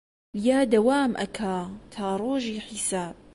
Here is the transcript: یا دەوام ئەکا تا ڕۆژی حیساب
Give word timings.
یا 0.47 0.59
دەوام 0.73 1.11
ئەکا 1.21 1.55
تا 1.93 2.07
ڕۆژی 2.21 2.57
حیساب 2.67 3.15